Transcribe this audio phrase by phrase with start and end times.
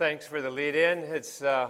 [0.00, 1.00] thanks for the lead in.
[1.00, 1.68] It's uh,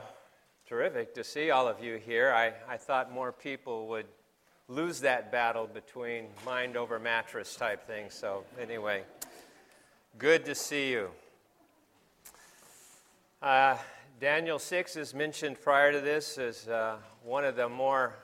[0.65, 2.31] terrific to see all of you here.
[2.33, 4.07] I, I thought more people would
[4.69, 8.09] lose that battle between mind over mattress type thing.
[8.09, 9.03] So, anyway,
[10.17, 11.11] good to see you.
[13.43, 13.77] Uh,
[14.21, 18.15] Daniel 6 is mentioned prior to this as uh, one of the more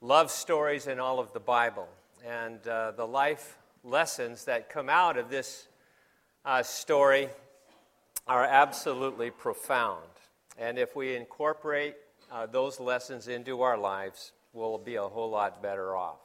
[0.00, 1.86] love stories in all of the Bible.
[2.26, 5.68] And uh, the life lessons that come out of this
[6.46, 7.28] uh, story
[8.26, 10.08] are absolutely profound.
[10.58, 11.94] And if we incorporate
[12.32, 16.18] uh, those lessons into our lives, we'll be a whole lot better off.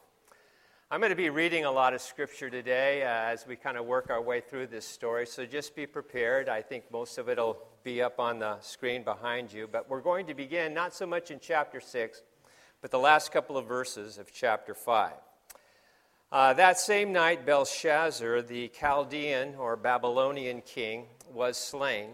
[0.90, 3.86] I'm going to be reading a lot of scripture today uh, as we kind of
[3.86, 6.50] work our way through this story, so just be prepared.
[6.50, 9.70] I think most of it will be up on the screen behind you.
[9.72, 12.24] But we're going to begin not so much in chapter 6,
[12.82, 15.14] but the last couple of verses of chapter 5.
[16.32, 22.12] Uh, that same night, Belshazzar, the Chaldean or Babylonian king, was slain.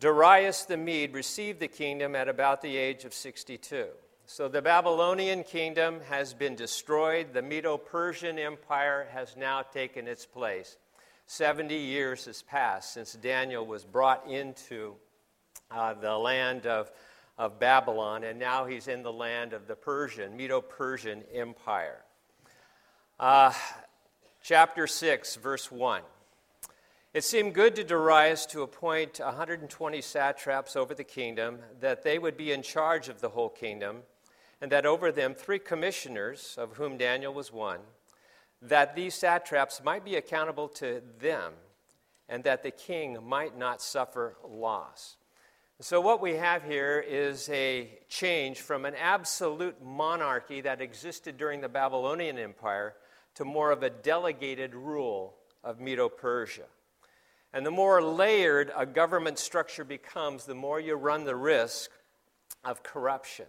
[0.00, 3.86] Darius the Mede received the kingdom at about the age of 62.
[4.26, 7.32] So the Babylonian kingdom has been destroyed.
[7.32, 10.76] The Medo Persian Empire has now taken its place.
[11.26, 14.96] 70 years has passed since Daniel was brought into
[15.70, 16.90] uh, the land of,
[17.38, 22.02] of Babylon, and now he's in the land of the Persian, Medo Persian Empire.
[23.20, 23.52] Uh,
[24.40, 26.02] chapter 6, verse 1.
[27.12, 32.36] It seemed good to Darius to appoint 120 satraps over the kingdom, that they would
[32.36, 34.02] be in charge of the whole kingdom,
[34.60, 37.80] and that over them three commissioners, of whom Daniel was one,
[38.62, 41.54] that these satraps might be accountable to them,
[42.28, 45.16] and that the king might not suffer loss.
[45.80, 51.60] So, what we have here is a change from an absolute monarchy that existed during
[51.60, 52.96] the Babylonian Empire
[53.36, 56.64] to more of a delegated rule of Medo Persia.
[57.52, 61.92] And the more layered a government structure becomes, the more you run the risk
[62.64, 63.46] of corruption.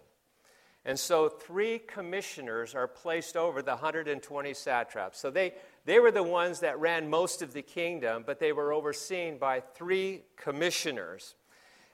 [0.84, 5.18] And so, three commissioners are placed over the 120 satraps.
[5.18, 5.54] So, they,
[5.84, 9.58] they were the ones that ran most of the kingdom, but they were overseen by
[9.74, 11.34] three commissioners.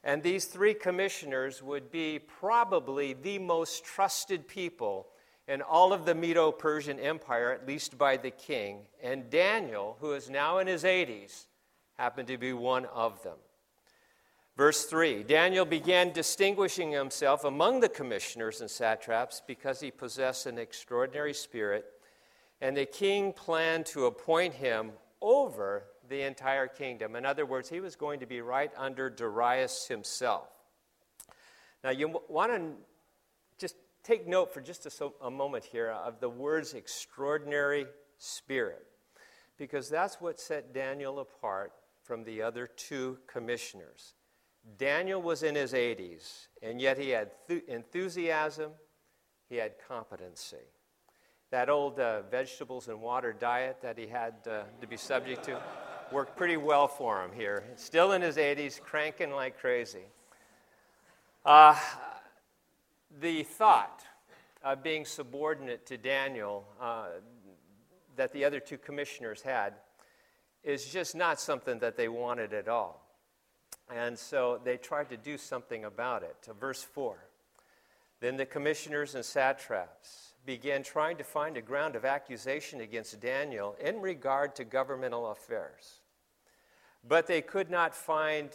[0.07, 5.09] And these three commissioners would be probably the most trusted people
[5.49, 8.83] in all of the Medo Persian Empire, at least by the king.
[9.03, 11.47] And Daniel, who is now in his 80s,
[11.99, 13.35] happened to be one of them.
[14.57, 20.57] Verse 3 Daniel began distinguishing himself among the commissioners and satraps because he possessed an
[20.57, 21.85] extraordinary spirit,
[22.61, 27.17] and the king planned to appoint him over the entire kingdom.
[27.17, 30.49] In other words, he was going to be right under Darius himself.
[31.85, 32.73] Now, you want to
[33.59, 37.87] just take note for just a, a moment here of the words extraordinary
[38.19, 38.87] spirit,
[39.57, 41.73] because that's what set Daniel apart
[42.03, 44.15] from the other two commissioners.
[44.79, 48.73] Daniel was in his 80s, and yet he had th- enthusiasm,
[49.49, 50.57] he had competency.
[51.51, 55.63] That old uh, vegetables and water diet that he had uh, to be subject to
[56.13, 57.65] worked pretty well for him here.
[57.77, 60.05] Still in his 80s, cranking like crazy.
[61.45, 61.77] Uh,
[63.21, 64.03] the thought
[64.65, 67.07] of being subordinate to Daniel uh,
[68.17, 69.75] that the other two commissioners had
[70.65, 73.07] is just not something that they wanted at all.
[73.95, 76.37] And so they tried to do something about it.
[76.59, 77.17] Verse 4
[78.21, 83.77] Then the commissioners and satraps began trying to find a ground of accusation against Daniel
[83.81, 86.01] in regard to governmental affairs.
[87.07, 88.51] But they could not find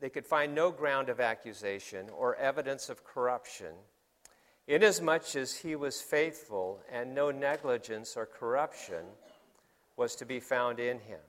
[0.00, 3.72] they could find no ground of accusation or evidence of corruption,
[4.66, 9.04] inasmuch as he was faithful and no negligence or corruption
[9.96, 11.20] was to be found in him.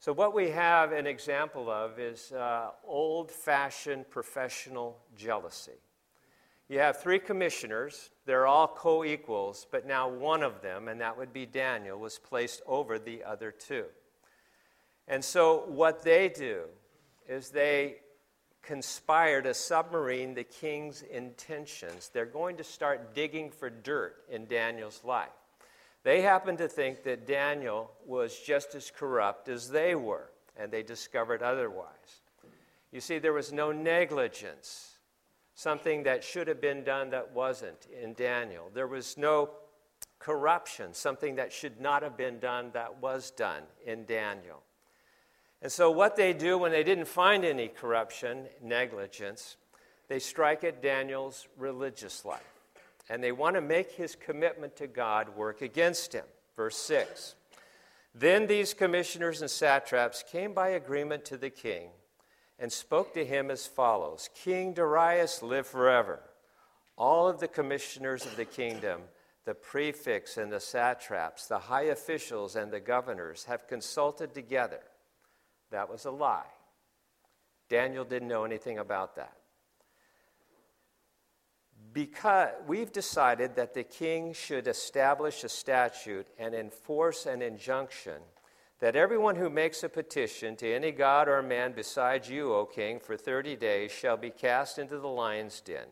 [0.00, 5.80] So, what we have an example of is uh, old fashioned professional jealousy.
[6.68, 11.16] You have three commissioners, they're all co equals, but now one of them, and that
[11.16, 13.86] would be Daniel, was placed over the other two.
[15.06, 16.64] And so, what they do
[17.26, 17.96] is they
[18.60, 22.10] conspire to submarine the king's intentions.
[22.12, 25.30] They're going to start digging for dirt in Daniel's life.
[26.02, 30.82] They happen to think that Daniel was just as corrupt as they were, and they
[30.82, 32.20] discovered otherwise.
[32.92, 34.97] You see, there was no negligence,
[35.58, 38.70] something that should have been done that wasn't in Daniel.
[38.72, 39.50] There was no
[40.20, 44.62] corruption, something that should not have been done that was done in Daniel.
[45.60, 49.56] And so, what they do when they didn't find any corruption, negligence,
[50.06, 52.62] they strike at Daniel's religious life.
[53.10, 56.24] And they want to make his commitment to God work against him.
[56.54, 57.34] Verse 6
[58.14, 61.88] Then these commissioners and satraps came by agreement to the king
[62.58, 66.20] and spoke to him as follows King Darius, live forever.
[66.96, 69.02] All of the commissioners of the kingdom,
[69.44, 74.80] the prefects and the satraps, the high officials and the governors have consulted together.
[75.70, 76.50] That was a lie.
[77.68, 79.34] Daniel didn't know anything about that.
[81.92, 88.20] Because we've decided that the king should establish a statute and enforce an injunction
[88.80, 93.00] that everyone who makes a petition to any god or man besides you, O king,
[93.00, 95.86] for 30 days shall be cast into the lion's den.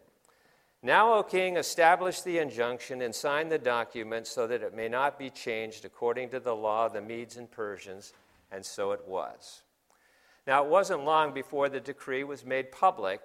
[0.83, 5.19] Now, O king, establish the injunction and sign the document so that it may not
[5.19, 8.13] be changed according to the law of the Medes and Persians.
[8.53, 9.63] And so it was.
[10.47, 13.21] Now, it wasn't long before the decree was made public,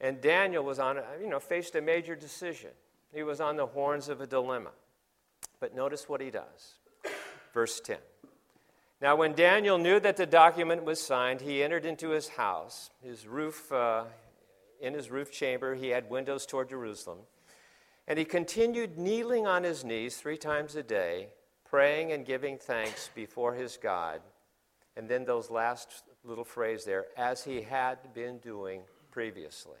[0.00, 2.70] and Daniel was on, you know, faced a major decision.
[3.14, 4.70] He was on the horns of a dilemma.
[5.60, 6.74] But notice what he does.
[7.54, 7.98] Verse 10.
[9.00, 12.90] Now, when Daniel knew that the document was signed, he entered into his house.
[13.02, 14.04] His roof, uh,
[14.78, 17.20] in his roof chamber, he had windows toward Jerusalem.
[18.06, 21.28] And he continued kneeling on his knees three times a day,
[21.64, 24.20] praying and giving thanks before his God.
[24.96, 29.78] And then those last little phrase there, as he had been doing previously.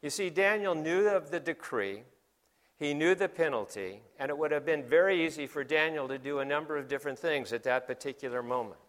[0.00, 2.02] You see, Daniel knew of the decree,
[2.82, 6.40] he knew the penalty, and it would have been very easy for Daniel to do
[6.40, 8.80] a number of different things at that particular moment.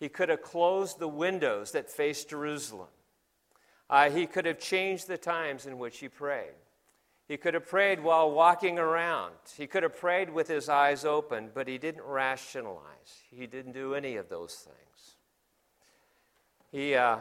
[0.00, 2.88] He could have closed the windows that faced Jerusalem.
[3.88, 6.54] Uh, he could have changed the times in which he prayed.
[7.28, 9.34] He could have prayed while walking around.
[9.56, 13.22] He could have prayed with his eyes open, but he didn't rationalize.
[13.30, 15.16] He didn't do any of those things.
[16.72, 17.18] He uh,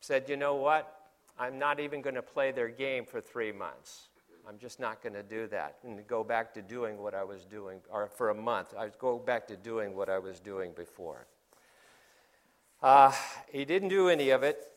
[0.00, 0.92] said, You know what?
[1.38, 4.08] I'm not even going to play their game for three months.
[4.48, 7.44] I'm just not going to do that and go back to doing what I was
[7.44, 11.26] doing, or for a month, I go back to doing what I was doing before.
[12.80, 13.12] Uh,
[13.50, 14.68] he didn't do any of it.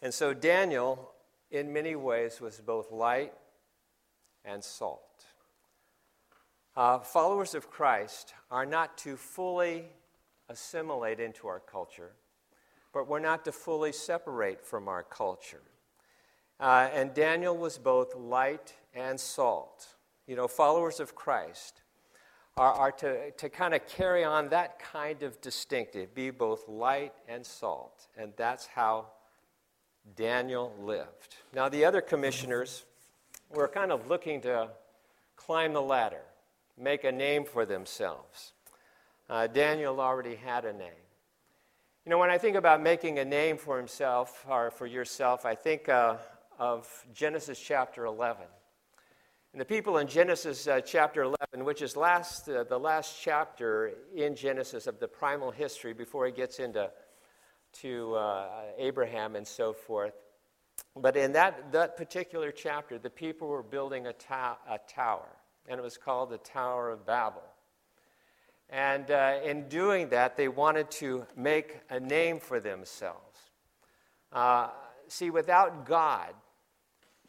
[0.00, 1.12] And so Daniel,
[1.50, 3.32] in many ways, was both light
[4.44, 5.26] and salt.
[6.74, 9.84] Uh, followers of Christ are not to fully
[10.48, 12.12] assimilate into our culture,
[12.92, 15.62] but we're not to fully separate from our culture.
[16.62, 19.88] Uh, and Daniel was both light and salt.
[20.28, 21.80] You know, followers of Christ
[22.56, 27.14] are, are to, to kind of carry on that kind of distinctive, be both light
[27.26, 28.06] and salt.
[28.16, 29.06] And that's how
[30.14, 31.34] Daniel lived.
[31.52, 32.84] Now, the other commissioners
[33.50, 34.68] were kind of looking to
[35.34, 36.22] climb the ladder,
[36.78, 38.52] make a name for themselves.
[39.28, 40.90] Uh, Daniel already had a name.
[42.04, 45.56] You know, when I think about making a name for himself or for yourself, I
[45.56, 46.16] think uh,
[46.58, 48.44] of Genesis chapter 11.
[49.52, 53.92] And the people in Genesis uh, chapter 11, which is last, uh, the last chapter
[54.14, 56.90] in Genesis of the primal history before he gets into
[57.80, 60.14] to, uh, Abraham and so forth.
[60.96, 65.28] But in that, that particular chapter, the people were building a, ta- a tower,
[65.68, 67.42] and it was called the Tower of Babel.
[68.68, 73.38] And uh, in doing that, they wanted to make a name for themselves.
[74.32, 74.68] Uh,
[75.08, 76.32] see, without God,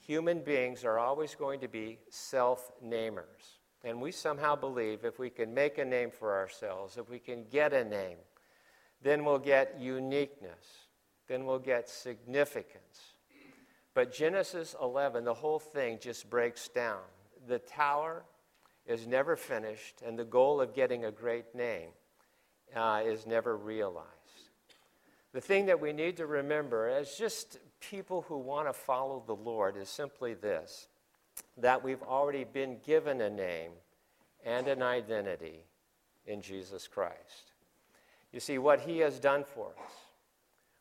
[0.05, 3.57] human beings are always going to be self namers.
[3.83, 7.45] And we somehow believe if we can make a name for ourselves, if we can
[7.51, 8.17] get a name,
[9.01, 10.87] then we'll get uniqueness,
[11.27, 13.13] then we'll get significance.
[13.93, 17.01] But Genesis 11, the whole thing just breaks down.
[17.45, 18.23] The tower
[18.85, 21.89] is never finished, and the goal of getting a great name
[22.75, 24.07] uh, is never realized.
[25.33, 27.57] The thing that we need to remember is just
[27.89, 30.87] people who want to follow the Lord is simply this
[31.57, 33.71] that we've already been given a name
[34.45, 35.65] and an identity
[36.25, 37.53] in Jesus Christ.
[38.31, 39.91] You see, what He has done for us,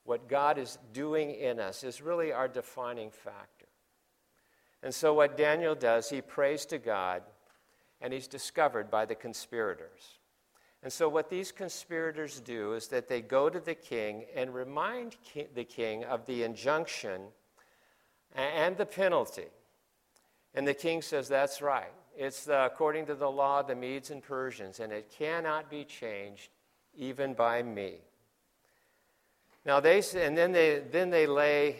[0.04, 3.66] what God is doing in us, is really our defining factor.
[4.82, 7.22] And so, what Daniel does, he prays to God,
[8.00, 10.18] and he's discovered by the conspirators.
[10.82, 15.16] And so, what these conspirators do is that they go to the king and remind
[15.54, 17.22] the king of the injunction
[18.34, 19.46] and the penalty.
[20.54, 21.92] And the king says, That's right.
[22.16, 25.84] It's the, according to the law of the Medes and Persians, and it cannot be
[25.84, 26.50] changed
[26.94, 27.94] even by me.
[29.64, 31.76] Now, they, and then they, then they lay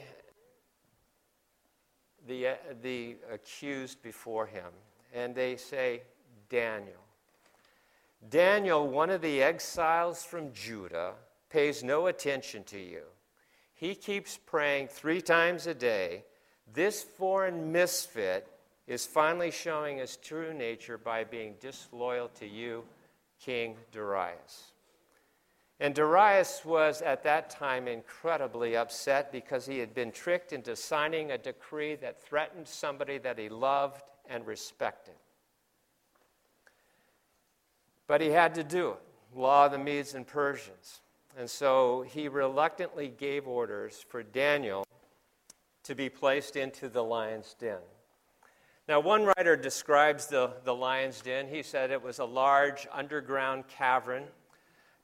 [2.27, 4.71] the, uh, the accused before him,
[5.13, 6.03] and they say,
[6.49, 7.02] Daniel.
[8.29, 11.15] Daniel, one of the exiles from Judah,
[11.51, 13.03] pays no attention to you.
[13.75, 16.25] He keeps praying three times a day.
[16.73, 18.47] This foreign misfit
[18.87, 22.85] is finally showing his true nature by being disloyal to you,
[23.41, 24.73] King Darius.
[25.81, 31.33] And Darius was at that time incredibly upset because he had been tricked into signing
[31.33, 35.15] a decree that threatened somebody that he loved and respected.
[38.13, 38.99] But he had to do it
[39.35, 41.01] law of the Medes and Persians.
[41.39, 44.87] And so he reluctantly gave orders for Daniel
[45.85, 47.79] to be placed into the lion's den.
[48.87, 51.49] Now, one writer describes the, the lion's den.
[51.49, 54.25] He said it was a large underground cavern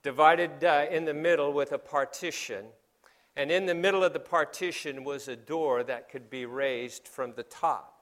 [0.02, 2.66] divided uh, in the middle with a partition.
[3.36, 7.32] And in the middle of the partition was a door that could be raised from
[7.32, 7.97] the top.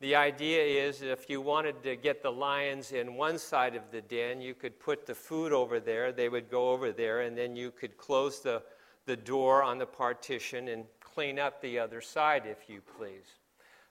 [0.00, 4.00] The idea is if you wanted to get the lions in one side of the
[4.00, 7.56] den, you could put the food over there, they would go over there, and then
[7.56, 8.62] you could close the,
[9.06, 13.26] the door on the partition and clean up the other side, if you please.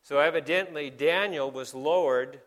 [0.01, 2.39] So evidently, Daniel was lowered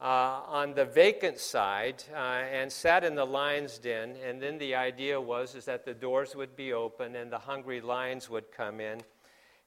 [0.00, 4.14] uh, on the vacant side uh, and sat in the lion's den.
[4.24, 7.80] And then the idea was is that the doors would be open and the hungry
[7.80, 9.00] lions would come in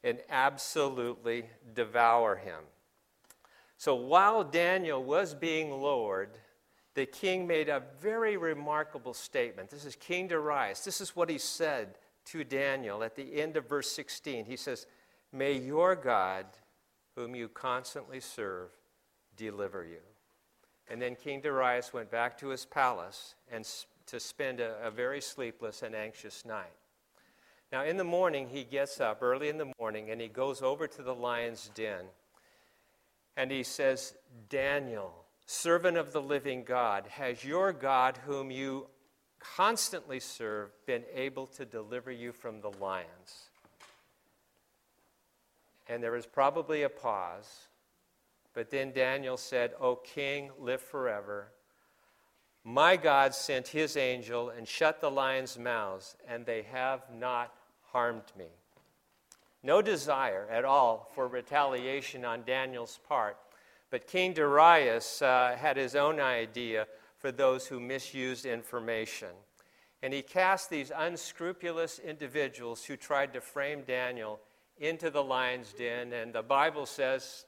[0.03, 2.63] and absolutely devour him.
[3.77, 6.37] So while Daniel was being lowered,
[6.95, 9.69] the king made a very remarkable statement.
[9.69, 10.83] This is King Darius.
[10.83, 14.45] This is what he said to Daniel at the end of verse 16.
[14.45, 14.87] He says,
[15.31, 16.47] May your God
[17.15, 18.69] whom you constantly serve,
[19.35, 19.99] deliver you.
[20.89, 23.67] And then King Darius went back to his palace and
[24.07, 26.73] to spend a, a very sleepless and anxious night.
[27.71, 30.87] Now, in the morning, he gets up early in the morning and he goes over
[30.87, 32.05] to the lion's den
[33.37, 34.15] and he says,
[34.49, 35.13] Daniel,
[35.45, 38.87] servant of the living God, has your God, whom you
[39.39, 43.47] constantly serve, been able to deliver you from the lions?
[45.89, 47.67] and there was probably a pause.
[48.53, 51.51] But then Daniel said, O king, live forever.
[52.63, 57.53] My God sent his angel and shut the lions' mouths, and they have not
[57.91, 58.47] harmed me.
[59.63, 63.37] No desire at all for retaliation on Daniel's part,
[63.89, 66.87] but King Darius uh, had his own idea
[67.17, 69.29] for those who misused information.
[70.03, 74.39] And he cast these unscrupulous individuals who tried to frame Daniel
[74.77, 77.45] into the lion's den, and the Bible says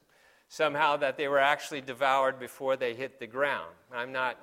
[0.48, 3.72] somehow that they were actually devoured before they hit the ground.
[3.94, 4.40] I'm not,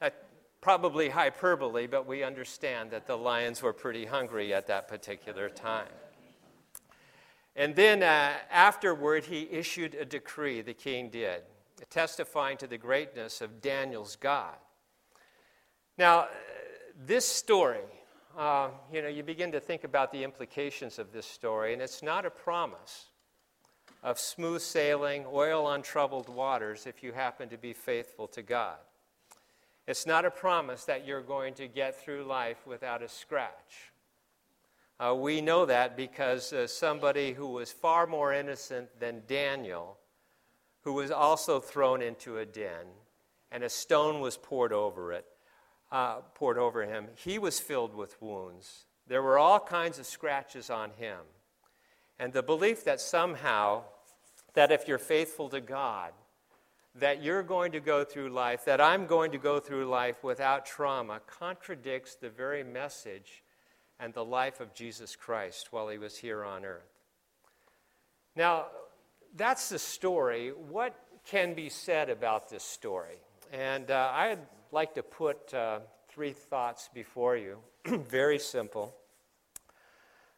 [0.00, 0.24] that
[0.62, 5.88] probably hyperbole, but we understand that the lions were pretty hungry at that particular time.
[7.56, 11.42] And then uh, afterward, he issued a decree, the king did,
[11.90, 14.56] testifying to the greatness of Daniel's God.
[15.96, 16.28] Now,
[17.06, 17.84] this story
[18.36, 22.02] uh, you know, you begin to think about the implications of this story, and it's
[22.02, 23.06] not a promise
[24.02, 28.76] of smooth sailing, oil on troubled waters if you happen to be faithful to God.
[29.86, 33.92] It's not a promise that you're going to get through life without a scratch.
[35.04, 39.98] Uh, we know that because uh, somebody who was far more innocent than Daniel,
[40.82, 42.86] who was also thrown into a den,
[43.52, 45.26] and a stone was poured over it,
[45.92, 48.86] uh, poured over him, he was filled with wounds.
[49.06, 51.18] There were all kinds of scratches on him.
[52.18, 53.82] And the belief that somehow,
[54.54, 56.12] that if you're faithful to God,
[56.94, 60.64] that you're going to go through life, that I'm going to go through life without
[60.64, 63.43] trauma, contradicts the very message
[64.00, 66.82] and the life of Jesus Christ while he was here on earth.
[68.36, 68.66] Now,
[69.36, 70.50] that's the story.
[70.50, 73.16] What can be said about this story?
[73.52, 74.40] And uh, I'd
[74.72, 77.58] like to put uh, three thoughts before you.
[77.86, 78.94] Very simple,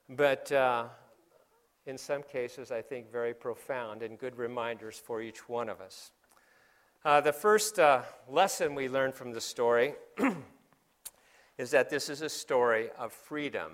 [0.09, 0.85] but uh,
[1.87, 6.11] in some cases, I think very profound and good reminders for each one of us.
[7.05, 9.95] Uh, the first uh, lesson we learn from the story
[11.59, 13.73] is that this is a story of freedom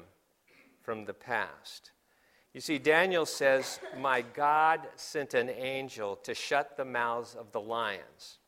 [0.80, 1.90] from the past.
[2.54, 7.60] You see, Daniel says, My God sent an angel to shut the mouths of the
[7.60, 8.38] lions.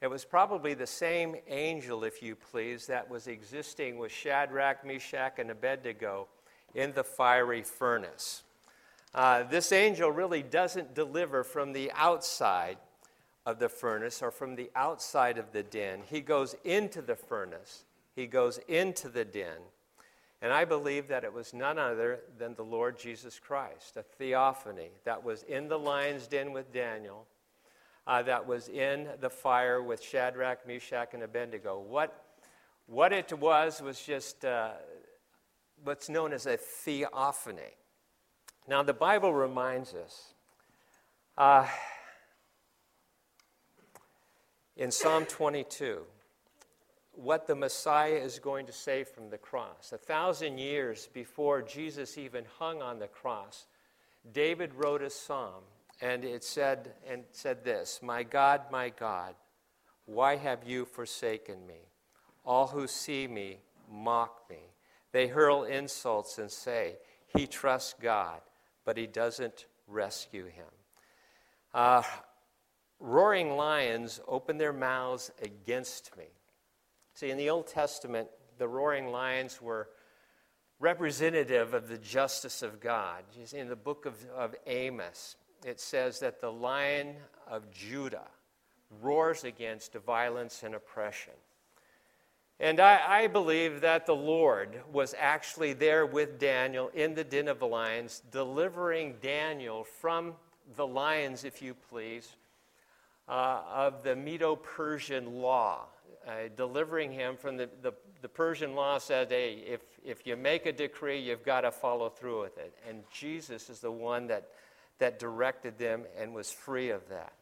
[0.00, 5.38] It was probably the same angel, if you please, that was existing with Shadrach, Meshach,
[5.38, 6.28] and Abednego
[6.74, 8.44] in the fiery furnace.
[9.14, 12.78] Uh, this angel really doesn't deliver from the outside
[13.44, 16.00] of the furnace or from the outside of the den.
[16.08, 17.84] He goes into the furnace,
[18.20, 19.58] he goes into the den.
[20.42, 24.90] And I believe that it was none other than the Lord Jesus Christ, a theophany
[25.04, 27.26] that was in the lion's den with Daniel
[28.06, 31.78] uh, that was in the fire with Shadrach, Meshach, and Abednego.
[31.78, 32.24] What,
[32.86, 34.72] what it was was just uh,
[35.84, 37.76] what's known as a theophany.
[38.68, 40.34] Now, the Bible reminds us
[41.38, 41.66] uh,
[44.76, 46.02] in Psalm 22
[47.12, 49.92] what the Messiah is going to say from the cross.
[49.92, 53.66] A thousand years before Jesus even hung on the cross,
[54.32, 55.64] David wrote a psalm,
[56.00, 59.34] and it said, and said this My God, my God,
[60.06, 61.88] why have you forsaken me?
[62.44, 63.58] All who see me
[63.90, 64.58] mock me.
[65.12, 66.96] They hurl insults and say,
[67.36, 68.40] He trusts God,
[68.84, 70.66] but he doesn't rescue him.
[71.74, 72.02] Uh,
[72.98, 76.24] roaring lions open their mouths against me.
[77.20, 79.90] See, in the Old Testament, the roaring lions were
[80.78, 83.24] representative of the justice of God.
[83.52, 88.28] In the book of, of Amos, it says that the lion of Judah
[89.02, 91.34] roars against violence and oppression.
[92.58, 97.48] And I, I, believe that the Lord was actually there with Daniel in the den
[97.48, 100.36] of the lions, delivering Daniel from
[100.74, 102.34] the lions, if you please,
[103.28, 105.84] uh, of the Medo Persian law,
[106.26, 110.66] uh, delivering him from the, the, the, Persian law said, hey, if, if you make
[110.66, 112.74] a decree, you've got to follow through with it.
[112.88, 114.48] And Jesus is the one that,
[114.98, 117.32] that directed them and was free of that.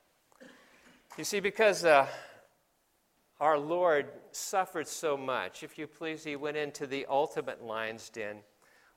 [1.17, 2.07] You see, because uh,
[3.41, 8.39] our Lord suffered so much, if you please, he went into the ultimate lion's den.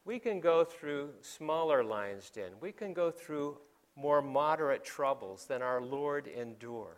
[0.06, 2.52] We can go through smaller lion's den.
[2.60, 3.58] We can go through
[3.96, 6.98] more moderate troubles than our Lord endured.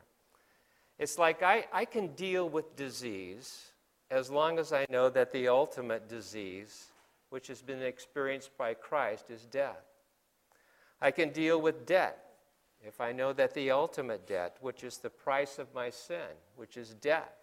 [1.04, 3.74] It's like I, I can deal with disease
[4.10, 6.94] as long as I know that the ultimate disease,
[7.30, 9.84] which has been experienced by Christ, is death.
[11.02, 12.24] I can deal with debt
[12.82, 16.78] if I know that the ultimate debt, which is the price of my sin, which
[16.78, 17.36] is death,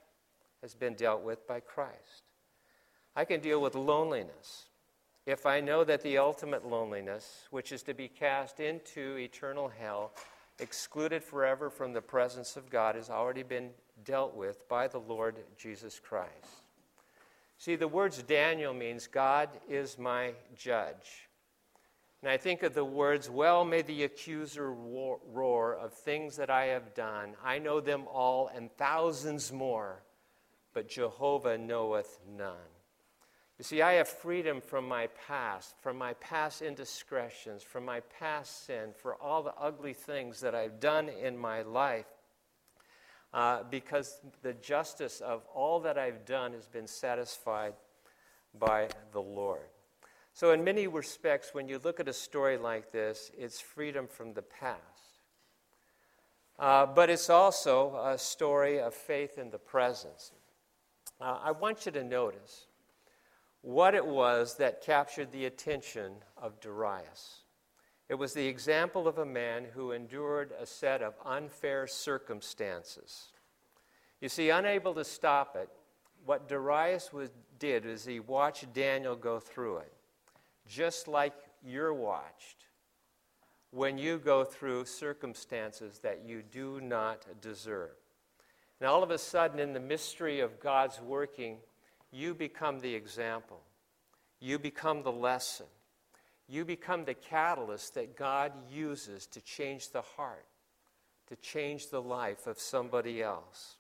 [0.63, 2.23] has been dealt with by Christ.
[3.15, 4.71] I can deal with loneliness
[5.27, 10.13] if I know that the ultimate loneliness, which is to be cast into eternal hell,
[10.61, 13.71] excluded forever from the presence of God, has already been
[14.05, 16.65] dealt with by the Lord Jesus Christ.
[17.59, 21.29] See, the words Daniel means God is my judge.
[22.23, 26.67] And I think of the words, Well may the accuser roar of things that I
[26.67, 27.35] have done.
[27.43, 30.03] I know them all and thousands more,
[30.75, 32.57] but Jehovah knoweth none.
[33.61, 38.65] You see, I have freedom from my past, from my past indiscretions, from my past
[38.65, 42.07] sin, for all the ugly things that I've done in my life,
[43.35, 47.75] uh, because the justice of all that I've done has been satisfied
[48.59, 49.69] by the Lord.
[50.33, 54.33] So, in many respects, when you look at a story like this, it's freedom from
[54.33, 55.21] the past.
[56.59, 60.31] Uh, but it's also a story of faith in the present.
[61.21, 62.65] Uh, I want you to notice
[63.63, 67.41] what it was that captured the attention of Darius.
[68.09, 73.29] It was the example of a man who endured a set of unfair circumstances.
[74.21, 75.69] You see, unable to stop it,
[76.25, 79.93] what Darius was, did is he watched Daniel go through it,
[80.67, 82.67] just like you're watched
[83.71, 87.93] when you go through circumstances that you do not deserve.
[88.81, 91.59] And all of a sudden, in the mystery of God's working,
[92.13, 93.61] you become the example.
[94.41, 95.67] You become the lesson.
[96.49, 100.47] You become the catalyst that God uses to change the heart,
[101.29, 103.77] to change the life of somebody else.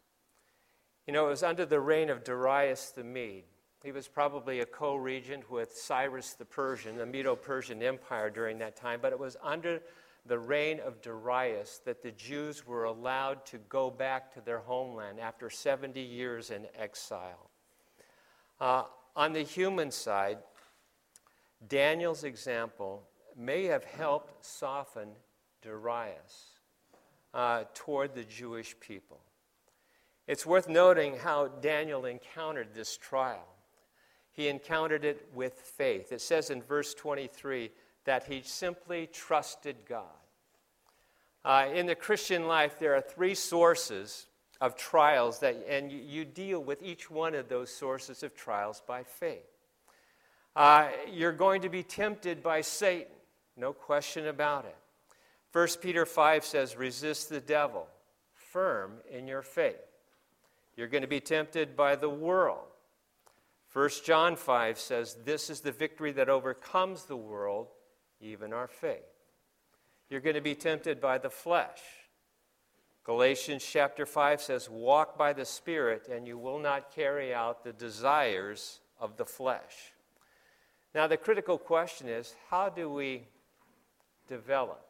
[1.06, 3.44] You know, it was under the reign of Darius the Mede.
[3.82, 8.58] He was probably a co regent with Cyrus the Persian, the Medo Persian Empire during
[8.58, 9.80] that time, but it was under
[10.26, 15.18] the reign of Darius that the Jews were allowed to go back to their homeland
[15.18, 17.49] after 70 years in exile.
[18.60, 18.84] Uh,
[19.16, 20.38] on the human side,
[21.66, 23.02] Daniel's example
[23.36, 25.08] may have helped soften
[25.62, 26.58] Darius
[27.32, 29.20] uh, toward the Jewish people.
[30.26, 33.46] It's worth noting how Daniel encountered this trial.
[34.32, 36.12] He encountered it with faith.
[36.12, 37.70] It says in verse 23
[38.04, 40.04] that he simply trusted God.
[41.44, 44.26] Uh, in the Christian life, there are three sources
[44.60, 49.02] of trials that, and you, deal with each one of those sources of trials by
[49.02, 49.46] faith.
[50.54, 53.12] Uh, you're going to be tempted by Satan,
[53.56, 54.76] no question about it.
[55.52, 57.86] 1 Peter 5 says, resist the devil,
[58.34, 59.76] firm in your faith.
[60.76, 62.66] You're going to be tempted by the world.
[63.72, 67.68] 1 John 5 says, This is the victory that overcomes the world,
[68.20, 68.98] even our faith.
[70.08, 71.80] You're going to be tempted by the flesh.
[73.10, 77.72] Galatians chapter 5 says, Walk by the Spirit, and you will not carry out the
[77.72, 79.94] desires of the flesh.
[80.94, 83.24] Now, the critical question is how do we
[84.28, 84.86] develop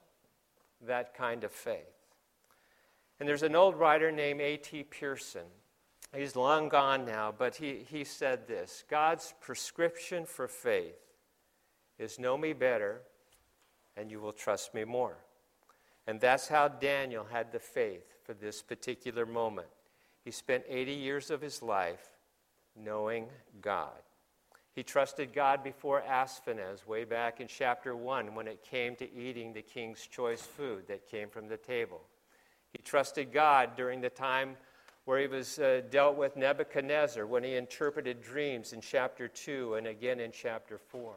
[0.87, 1.97] that kind of faith?
[3.19, 4.83] And there's an old writer named A.T.
[4.91, 5.47] Pierson.
[6.15, 11.01] He's long gone now, but he, he said this God's prescription for faith
[11.99, 13.01] is know me better,
[13.97, 15.17] and you will trust me more.
[16.11, 19.69] And that's how Daniel had the faith for this particular moment.
[20.25, 22.11] He spent 80 years of his life
[22.75, 23.29] knowing
[23.63, 24.03] God.
[24.73, 29.53] He trusted God before Ashpenaz, way back in chapter 1, when it came to eating
[29.53, 32.01] the king's choice food that came from the table.
[32.73, 34.57] He trusted God during the time
[35.05, 39.87] where he was uh, dealt with Nebuchadnezzar when he interpreted dreams in chapter 2 and
[39.87, 41.15] again in chapter 4.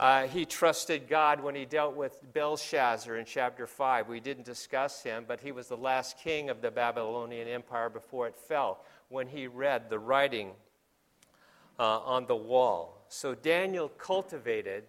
[0.00, 4.08] Uh, he trusted God when he dealt with Belshazzar in chapter 5.
[4.08, 8.26] We didn't discuss him, but he was the last king of the Babylonian Empire before
[8.26, 10.52] it fell when he read the writing
[11.78, 13.04] uh, on the wall.
[13.10, 14.84] So Daniel cultivated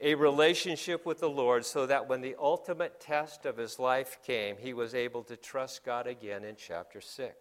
[0.00, 4.56] a relationship with the Lord so that when the ultimate test of his life came,
[4.58, 7.36] he was able to trust God again in chapter 6.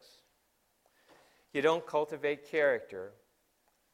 [1.54, 3.13] You don't cultivate character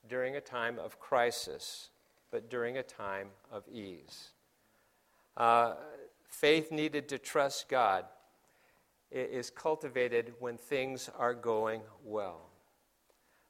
[0.09, 1.89] during a time of crisis,
[2.33, 4.29] but during a time of ease.
[5.37, 5.75] Uh,
[6.27, 8.05] faith needed to trust God
[9.11, 12.49] is cultivated when things are going well.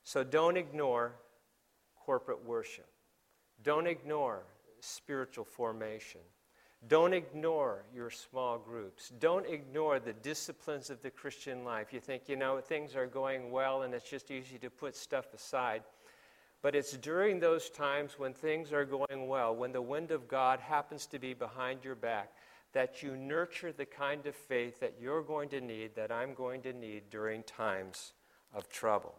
[0.03, 1.15] So don't ignore
[1.95, 2.89] corporate worship.
[3.63, 4.43] Don't ignore
[4.81, 6.19] spiritual formation.
[6.89, 9.13] Don't ignore your small groups.
[9.17, 11.93] Don't ignore the disciplines of the Christian life.
[11.93, 15.33] You think, you know, things are going well and it's just easy to put stuff
[15.33, 15.83] aside.
[16.63, 20.61] But it's during those times when things are going well, when the wind of God
[20.61, 22.31] happens to be behind your back,
[22.71, 26.61] that you nurture the kind of faith that you're going to need, that I'm going
[26.61, 28.13] to need during times
[28.53, 29.13] of trouble.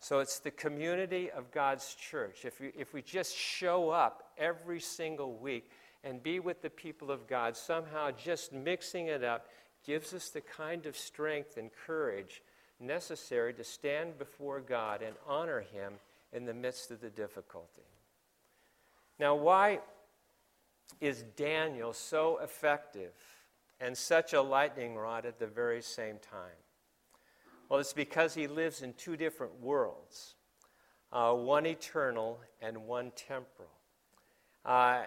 [0.00, 2.44] So it's the community of God's church.
[2.44, 5.70] If we, if we just show up every single week
[6.04, 9.46] and be with the people of God, somehow just mixing it up
[9.86, 12.42] gives us the kind of strength and courage
[12.78, 15.94] necessary to stand before God and honor Him
[16.32, 17.82] in the midst of the difficulty.
[19.18, 19.80] Now, why
[21.00, 23.12] is Daniel so effective
[23.80, 26.56] and such a lightning rod at the very same time?
[27.68, 30.34] Well, it's because he lives in two different worlds
[31.12, 33.70] uh, one eternal and one temporal.
[34.64, 35.02] Uh,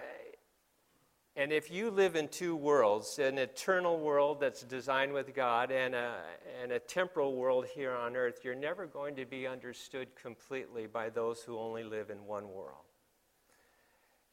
[1.36, 5.96] and if you live in two worlds, an eternal world that's designed with God and
[5.96, 6.16] a,
[6.62, 11.10] and a temporal world here on earth, you're never going to be understood completely by
[11.10, 12.84] those who only live in one world.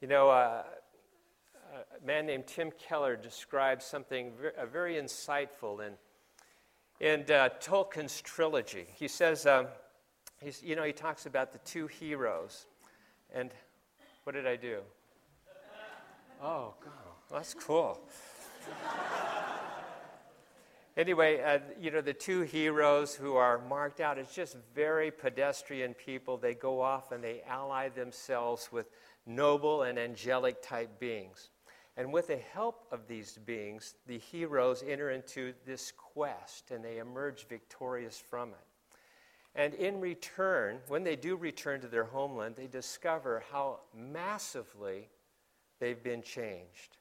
[0.00, 0.62] You know, uh,
[1.74, 5.94] a man named Tim Keller describes something very, very insightful in,
[7.06, 8.86] in uh, Tolkien's trilogy.
[8.94, 9.66] He says, um,
[10.42, 12.66] he's, you know, he talks about the two heroes.
[13.32, 13.50] And
[14.24, 14.80] what did I do?
[16.42, 16.92] Oh, God,
[17.30, 17.98] that's cool.
[20.96, 25.94] anyway, uh, you know, the two heroes who are marked out as just very pedestrian
[25.94, 28.90] people, they go off and they ally themselves with
[29.26, 31.50] noble and angelic type beings.
[31.96, 36.98] And with the help of these beings, the heroes enter into this quest and they
[36.98, 38.66] emerge victorious from it.
[39.54, 45.08] And in return, when they do return to their homeland, they discover how massively
[45.78, 46.96] they've been changed.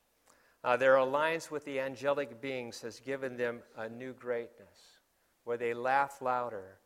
[0.64, 5.00] Uh, their alliance with the angelic beings has given them a new greatness,
[5.44, 6.80] where they laugh louder,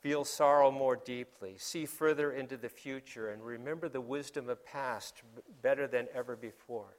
[0.00, 5.22] feel sorrow more deeply, see further into the future, and remember the wisdom of past
[5.60, 6.96] better than ever before.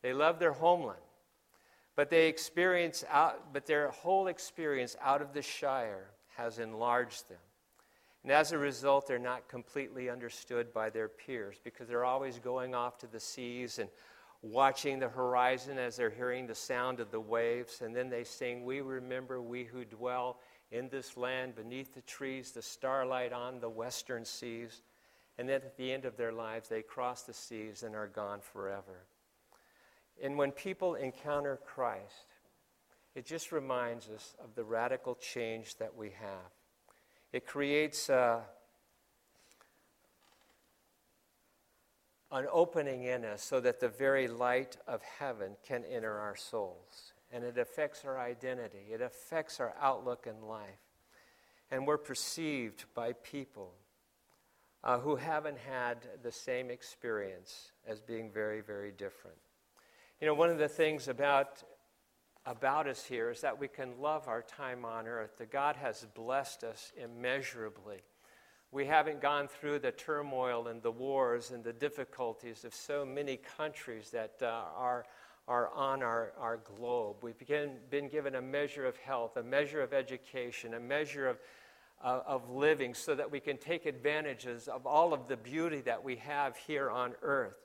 [0.00, 0.98] They love their homeland,
[1.94, 7.38] but they experience out, but their whole experience out of the Shire has enlarged them.
[8.22, 12.74] And as a result, they're not completely understood by their peers because they're always going
[12.74, 13.88] off to the seas and
[14.42, 17.80] watching the horizon as they're hearing the sound of the waves.
[17.80, 20.38] And then they sing, We remember we who dwell
[20.70, 24.82] in this land beneath the trees, the starlight on the western seas.
[25.36, 28.40] And then at the end of their lives, they cross the seas and are gone
[28.40, 29.06] forever.
[30.22, 32.36] And when people encounter Christ,
[33.14, 36.61] it just reminds us of the radical change that we have.
[37.32, 38.40] It creates uh,
[42.30, 47.12] an opening in us so that the very light of heaven can enter our souls.
[47.30, 50.68] And it affects our identity, it affects our outlook in life.
[51.70, 53.72] And we're perceived by people
[54.84, 59.36] uh, who haven't had the same experience as being very, very different.
[60.20, 61.62] You know, one of the things about,
[62.44, 66.06] about us here is that we can love our time on earth, that God has
[66.14, 67.98] blessed us immeasurably.
[68.72, 73.36] We haven't gone through the turmoil and the wars and the difficulties of so many
[73.36, 75.04] countries that uh, are,
[75.46, 77.16] are on our, our globe.
[77.22, 81.38] We've been, been given a measure of health, a measure of education, a measure of,
[82.02, 86.02] uh, of living so that we can take advantages of all of the beauty that
[86.02, 87.61] we have here on earth.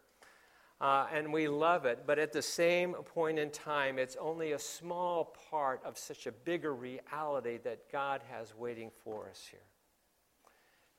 [0.79, 4.59] Uh, and we love it, but at the same point in time, it's only a
[4.59, 9.59] small part of such a bigger reality that God has waiting for us here.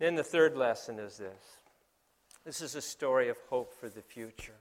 [0.01, 1.45] Then the third lesson is this
[2.45, 4.55] this is a story of hope for the future.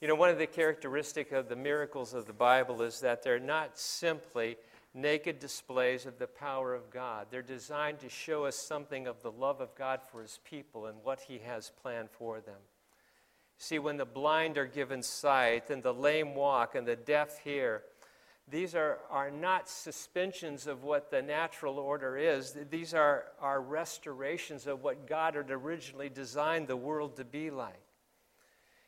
[0.00, 3.38] You know, one of the characteristics of the miracles of the Bible is that they're
[3.38, 4.56] not simply
[4.94, 7.28] naked displays of the power of God.
[7.30, 10.98] They're designed to show us something of the love of God for his people and
[11.04, 12.58] what he has planned for them.
[13.58, 17.82] See, when the blind are given sight and the lame walk and the deaf hear,
[18.48, 22.56] these are, are not suspensions of what the natural order is.
[22.70, 27.80] These are, are restorations of what God had originally designed the world to be like.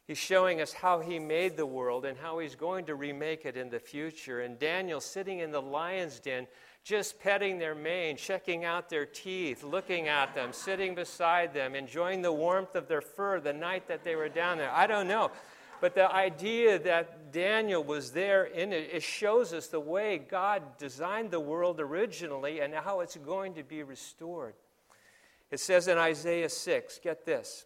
[0.06, 3.56] He's showing us how he made the world and how he's going to remake it
[3.56, 4.42] in the future.
[4.42, 6.46] And Daniel sitting in the lion's den,
[6.84, 12.20] just petting their mane, checking out their teeth, looking at them, sitting beside them, enjoying
[12.20, 14.70] the warmth of their fur the night that they were down there.
[14.70, 15.30] I don't know.
[15.80, 20.62] But the idea that Daniel was there in it, it shows us the way God
[20.78, 24.54] designed the world originally and how it's going to be restored.
[25.50, 27.64] It says in Isaiah 6, get this.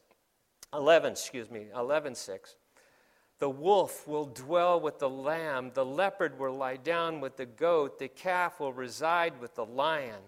[0.72, 2.56] 11, excuse me, 11, 6.
[3.38, 7.98] The wolf will dwell with the lamb, the leopard will lie down with the goat,
[7.98, 10.20] the calf will reside with the lion.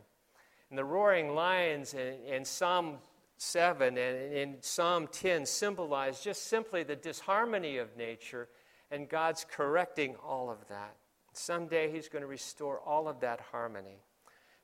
[0.68, 2.98] And the roaring lions in, in Psalm
[3.36, 8.48] 7 and in Psalm 10 symbolize just simply the disharmony of nature,
[8.92, 10.94] and God's correcting all of that.
[11.32, 13.98] Someday He's going to restore all of that harmony.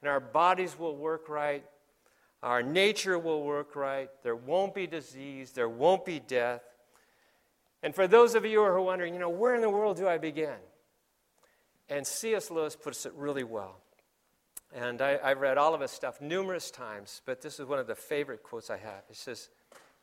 [0.02, 1.64] And our bodies will work right,
[2.42, 4.08] our nature will work right.
[4.22, 5.52] There won't be disease.
[5.52, 6.62] There won't be death.
[7.86, 10.08] And for those of you who are wondering, you know, where in the world do
[10.08, 10.56] I begin?
[11.88, 12.50] And C.S.
[12.50, 13.76] Lewis puts it really well.
[14.74, 17.86] And I, have read all of his stuff numerous times, but this is one of
[17.86, 19.04] the favorite quotes I have.
[19.06, 19.50] He says,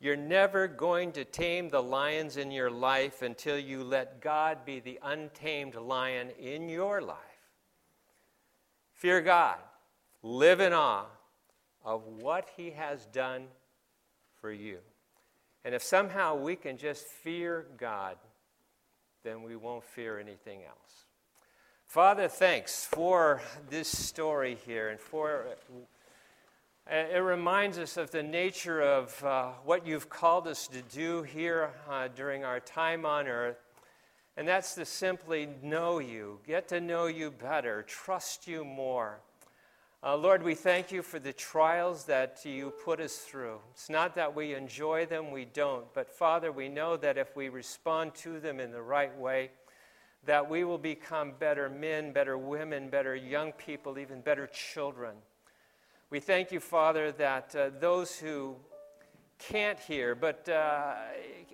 [0.00, 4.80] You're never going to tame the lions in your life until you let God be
[4.80, 7.18] the untamed lion in your life.
[8.94, 9.58] Fear God,
[10.22, 11.04] live in awe,
[11.84, 13.48] of what He has done
[14.40, 14.78] for you.
[15.64, 18.16] And if somehow we can just fear God,
[19.22, 21.06] then we won't fear anything else.
[21.86, 25.46] Father, thanks for this story here and for
[26.86, 31.70] it reminds us of the nature of uh, what you've called us to do here
[31.88, 33.56] uh, during our time on earth.
[34.36, 39.20] And that's to simply know you, get to know you better, trust you more.
[40.06, 43.58] Uh, Lord, we thank you for the trials that you put us through.
[43.72, 45.86] It's not that we enjoy them, we don't.
[45.94, 49.50] But Father, we know that if we respond to them in the right way,
[50.26, 55.14] that we will become better men, better women, better young people, even better children.
[56.10, 58.56] We thank you, Father, that uh, those who
[59.38, 60.96] can't hear, but uh,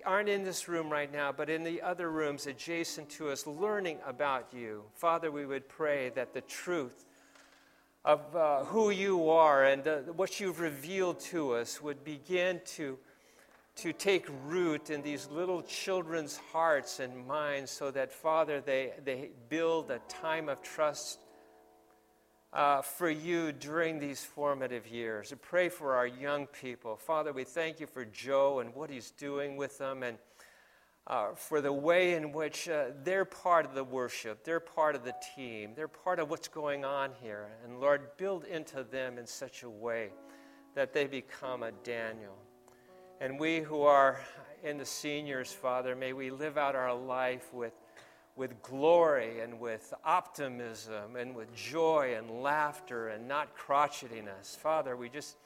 [0.05, 3.99] aren't in this room right now, but in the other rooms adjacent to us, learning
[4.05, 7.05] about you, Father, we would pray that the truth
[8.03, 12.97] of uh, who you are and uh, what you've revealed to us would begin to,
[13.75, 19.29] to take root in these little children's hearts and minds so that, Father, they, they
[19.49, 21.19] build a time of trust
[22.53, 25.31] uh, for you during these formative years.
[25.31, 26.97] I pray for our young people.
[26.97, 30.17] Father, we thank you for Joe and what he's doing with them and
[31.07, 35.03] uh, for the way in which uh, they're part of the worship, they're part of
[35.03, 37.47] the team, they're part of what's going on here.
[37.63, 40.09] And Lord, build into them in such a way
[40.75, 42.37] that they become a Daniel.
[43.19, 44.21] And we who are
[44.63, 47.73] in the seniors, Father, may we live out our life with,
[48.35, 54.55] with glory and with optimism and with joy and laughter and not crotchetiness.
[54.55, 55.37] Father, we just,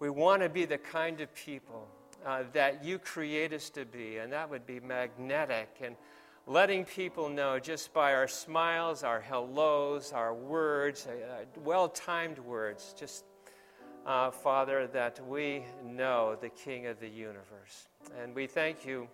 [0.00, 1.88] we want to be the kind of people
[2.26, 5.96] uh, that you create us to be, and that would be magnetic and
[6.46, 12.94] letting people know just by our smiles, our hellos, our words, uh, well timed words,
[12.98, 13.24] just,
[14.06, 17.88] uh, Father, that we know the King of the universe.
[18.20, 19.08] And we thank you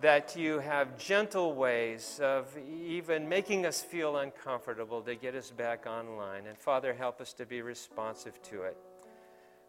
[0.00, 5.86] that you have gentle ways of even making us feel uncomfortable to get us back
[5.86, 6.46] online.
[6.46, 8.76] And Father, help us to be responsive to it.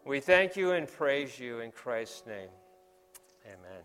[0.04, 2.48] We thank you and praise you in Christ's name.
[3.46, 3.82] Amen.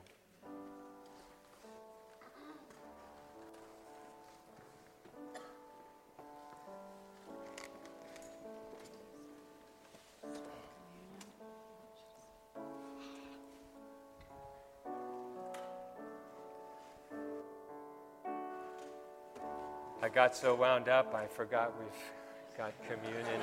[20.01, 23.41] I got so wound up, I forgot we've got communion.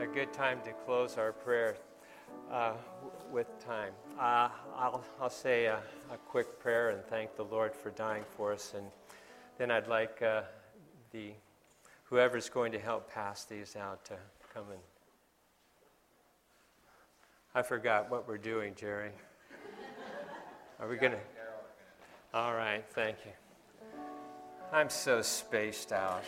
[0.00, 1.76] A good time to close our prayer
[2.50, 2.72] uh,
[3.30, 3.92] with time.
[4.18, 5.78] Uh, I'll, I'll say a,
[6.10, 8.86] a, quick prayer and thank the Lord for dying for us, and
[9.58, 10.42] then I'd like uh,
[11.12, 11.32] the
[12.04, 14.14] whoever's going to help pass these out to
[14.54, 14.80] come and.
[17.54, 19.10] I forgot what we're doing, Jerry.
[20.78, 21.18] Are we to?
[22.32, 23.32] All right, thank you.
[24.72, 26.24] I'm so spaced out.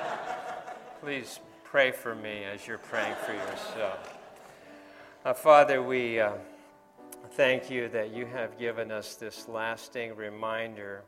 [1.02, 1.38] Please
[1.72, 4.18] pray for me as you're praying for yourself.
[5.24, 6.32] Uh, Father, we uh,
[7.30, 11.02] thank you that you have given us this lasting reminder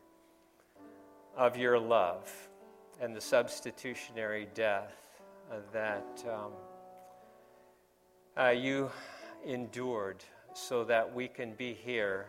[1.36, 2.32] of your love
[2.98, 5.20] and the substitutionary death
[5.52, 6.52] uh, that um,
[8.42, 8.90] uh, you
[9.44, 10.24] endured
[10.54, 12.28] so that we can be here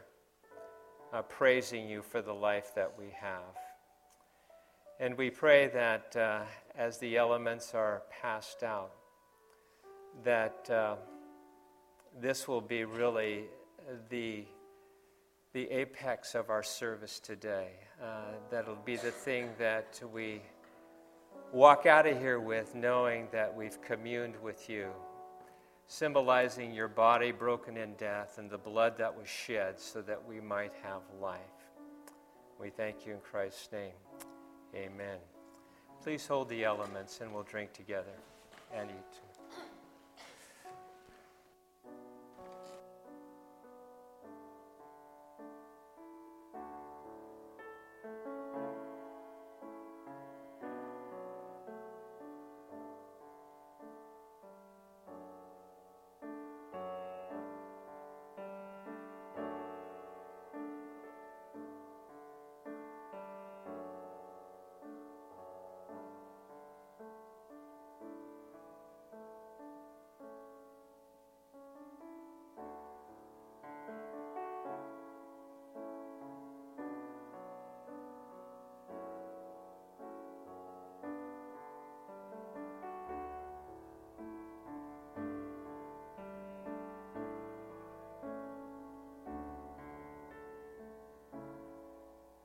[1.14, 3.56] uh, praising you for the life that we have.
[5.00, 6.42] And we pray that uh,
[6.78, 8.92] as the elements are passed out,
[10.24, 10.96] that uh,
[12.20, 13.46] this will be really
[14.10, 14.46] the,
[15.54, 17.70] the apex of our service today.
[18.02, 20.42] Uh, that'll be the thing that we
[21.52, 24.88] walk out of here with, knowing that we've communed with you,
[25.88, 30.42] symbolizing your body broken in death and the blood that was shed so that we
[30.42, 31.40] might have life.
[32.60, 33.94] We thank you in Christ's name.
[34.74, 35.20] Amen.
[36.06, 38.14] Please hold the elements and we'll drink together
[38.72, 39.25] and eat.